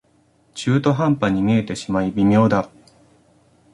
[0.55, 2.67] 中途半端に見えてしまい微妙だ